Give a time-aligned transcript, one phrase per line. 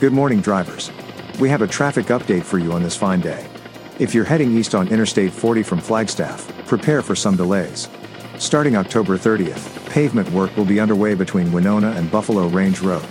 [0.00, 0.90] Good morning, drivers.
[1.40, 3.46] We have a traffic update for you on this fine day.
[3.98, 7.86] If you're heading east on Interstate 40 from Flagstaff, prepare for some delays.
[8.38, 13.04] Starting October 30th, pavement work will be underway between Winona and Buffalo Range Road.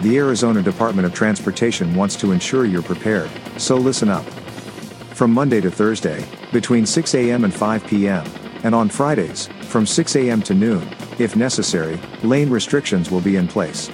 [0.00, 4.24] The Arizona Department of Transportation wants to ensure you're prepared, so listen up.
[5.14, 7.44] From Monday to Thursday, between 6 a.m.
[7.44, 8.26] and 5 p.m.,
[8.64, 10.42] and on Fridays, from 6 a.m.
[10.42, 13.88] to noon, if necessary, lane restrictions will be in place.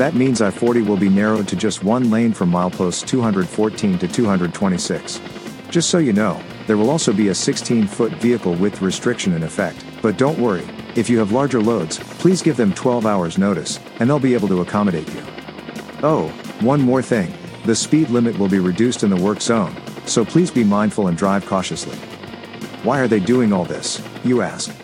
[0.00, 4.08] That means I 40 will be narrowed to just one lane from mileposts 214 to
[4.08, 5.20] 226.
[5.68, 9.42] Just so you know, there will also be a 16 foot vehicle width restriction in
[9.42, 13.78] effect, but don't worry, if you have larger loads, please give them 12 hours notice,
[13.98, 15.22] and they'll be able to accommodate you.
[16.02, 16.28] Oh,
[16.60, 17.30] one more thing
[17.66, 19.76] the speed limit will be reduced in the work zone,
[20.06, 21.96] so please be mindful and drive cautiously.
[22.84, 24.74] Why are they doing all this, you ask?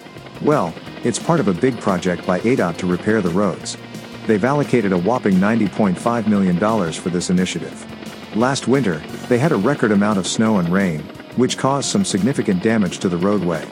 [0.42, 3.78] Well, it's part of a big project by ADOT to repair the roads.
[4.26, 8.36] They've allocated a whopping $90.5 million for this initiative.
[8.36, 11.00] Last winter, they had a record amount of snow and rain,
[11.36, 13.66] which caused some significant damage to the roadway.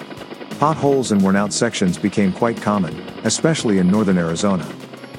[0.59, 4.67] Potholes and worn out sections became quite common, especially in northern Arizona.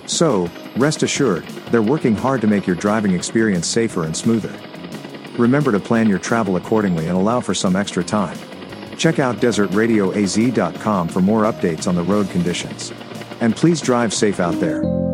[0.07, 4.55] So, rest assured, they're working hard to make your driving experience safer and smoother.
[5.38, 8.38] Remember to plan your travel accordingly and allow for some extra time.
[8.97, 12.93] Check out desertradioaz.com for more updates on the road conditions.
[13.41, 15.04] And please drive safe out there.